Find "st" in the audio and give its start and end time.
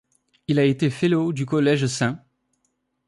1.85-2.15